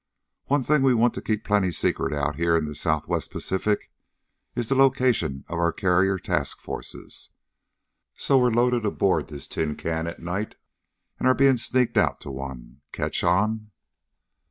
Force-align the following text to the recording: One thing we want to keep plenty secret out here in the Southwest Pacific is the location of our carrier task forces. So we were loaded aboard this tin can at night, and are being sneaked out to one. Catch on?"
One 0.47 0.63
thing 0.63 0.81
we 0.81 0.95
want 0.95 1.13
to 1.13 1.21
keep 1.21 1.43
plenty 1.45 1.71
secret 1.71 2.11
out 2.11 2.35
here 2.37 2.55
in 2.55 2.65
the 2.65 2.73
Southwest 2.73 3.29
Pacific 3.31 3.91
is 4.55 4.67
the 4.67 4.73
location 4.73 5.45
of 5.47 5.59
our 5.59 5.71
carrier 5.71 6.17
task 6.17 6.59
forces. 6.59 7.29
So 8.15 8.37
we 8.37 8.45
were 8.45 8.51
loaded 8.51 8.83
aboard 8.83 9.27
this 9.27 9.47
tin 9.47 9.75
can 9.75 10.07
at 10.07 10.19
night, 10.19 10.55
and 11.19 11.27
are 11.27 11.35
being 11.35 11.57
sneaked 11.57 11.97
out 11.97 12.19
to 12.21 12.31
one. 12.31 12.81
Catch 12.91 13.23
on?" 13.23 13.69